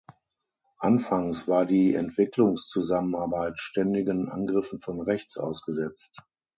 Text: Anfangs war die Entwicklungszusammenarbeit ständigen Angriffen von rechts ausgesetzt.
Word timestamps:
Anfangs 0.79 1.47
war 1.47 1.67
die 1.67 1.93
Entwicklungszusammenarbeit 1.93 3.59
ständigen 3.59 4.29
Angriffen 4.29 4.79
von 4.79 4.99
rechts 4.99 5.37
ausgesetzt. 5.37 6.23